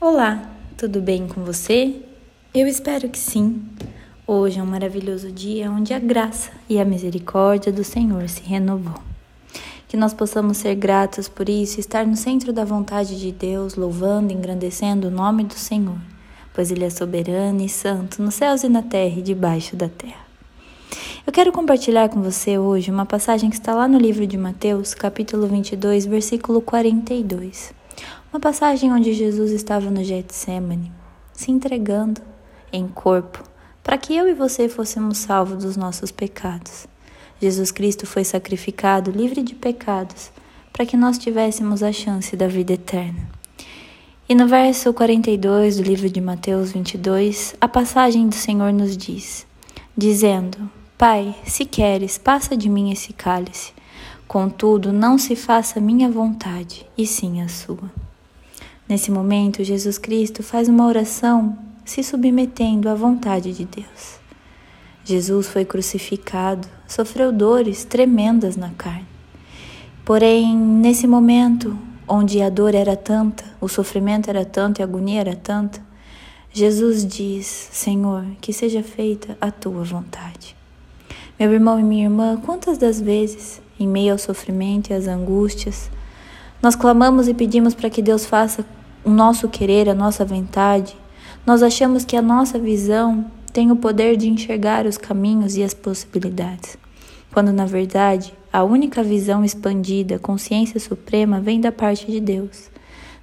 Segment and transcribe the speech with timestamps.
[0.00, 1.96] Olá, tudo bem com você?
[2.54, 3.60] Eu espero que sim.
[4.24, 8.94] Hoje é um maravilhoso dia onde a graça e a misericórdia do Senhor se renovou.
[9.88, 13.74] Que nós possamos ser gratos por isso e estar no centro da vontade de Deus,
[13.74, 15.98] louvando engrandecendo o nome do Senhor,
[16.54, 20.28] pois Ele é soberano e santo nos céus e na terra e debaixo da terra.
[21.26, 24.94] Eu quero compartilhar com você hoje uma passagem que está lá no livro de Mateus,
[24.94, 27.76] capítulo 22, versículo 42.
[28.30, 30.92] Uma passagem onde Jesus estava no Getsemane,
[31.32, 32.20] se entregando
[32.70, 33.42] em corpo,
[33.82, 36.86] para que eu e você fôssemos salvos dos nossos pecados.
[37.40, 40.30] Jesus Cristo foi sacrificado, livre de pecados,
[40.74, 43.30] para que nós tivéssemos a chance da vida eterna.
[44.28, 49.46] E no verso 42 do livro de Mateus 22, a passagem do Senhor nos diz,
[49.96, 53.72] dizendo: Pai, se queres, passa de mim esse cálice.
[54.26, 57.90] Contudo, não se faça minha vontade, e sim a sua.
[58.88, 64.18] Nesse momento, Jesus Cristo faz uma oração se submetendo à vontade de Deus.
[65.04, 69.06] Jesus foi crucificado, sofreu dores tremendas na carne.
[70.04, 75.20] Porém, nesse momento, onde a dor era tanta, o sofrimento era tanto e a agonia
[75.20, 75.82] era tanta,
[76.50, 80.56] Jesus diz: Senhor, que seja feita a tua vontade.
[81.38, 85.90] Meu irmão e minha irmã, quantas das vezes, em meio ao sofrimento e às angústias,
[86.60, 88.64] nós clamamos e pedimos para que Deus faça
[89.04, 90.96] o nosso querer, a nossa vontade,
[91.46, 95.72] nós achamos que a nossa visão tem o poder de enxergar os caminhos e as
[95.72, 96.76] possibilidades,
[97.32, 102.70] quando na verdade a única visão expandida, consciência suprema, vem da parte de Deus.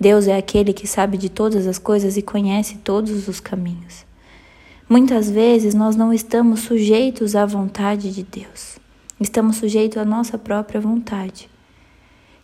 [0.00, 4.06] Deus é aquele que sabe de todas as coisas e conhece todos os caminhos.
[4.88, 8.78] Muitas vezes nós não estamos sujeitos à vontade de Deus,
[9.20, 11.50] estamos sujeitos à nossa própria vontade.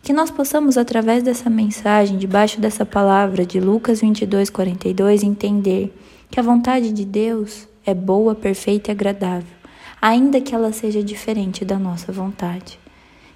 [0.05, 5.91] Que nós possamos, através dessa mensagem, debaixo dessa palavra de Lucas 22, 42, entender
[6.29, 9.55] que a vontade de Deus é boa, perfeita e agradável,
[9.99, 12.77] ainda que ela seja diferente da nossa vontade.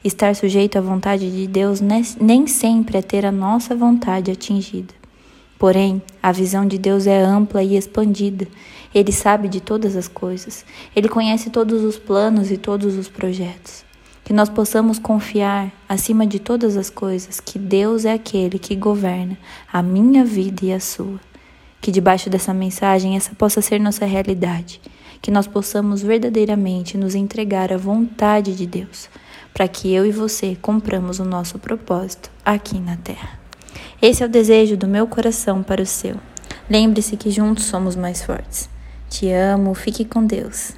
[0.04, 4.94] Estar sujeito à vontade de Deus nem sempre é ter a nossa vontade atingida.
[5.58, 8.48] Porém, a visão de Deus é ampla e expandida.
[8.94, 10.64] Ele sabe de todas as coisas.
[10.96, 13.89] Ele conhece todos os planos e todos os projetos
[14.30, 19.36] que nós possamos confiar, acima de todas as coisas, que Deus é aquele que governa
[19.74, 21.20] a minha vida e a sua.
[21.82, 24.80] Que debaixo dessa mensagem essa possa ser nossa realidade,
[25.20, 29.10] que nós possamos verdadeiramente nos entregar à vontade de Deus,
[29.52, 33.40] para que eu e você cumpramos o nosso propósito aqui na terra.
[34.00, 36.18] Esse é o desejo do meu coração para o seu.
[36.70, 38.70] Lembre-se que juntos somos mais fortes.
[39.10, 40.74] Te amo, fique com Deus.